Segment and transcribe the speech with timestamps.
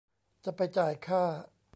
[0.43, 1.23] จะไปจ่ายค่า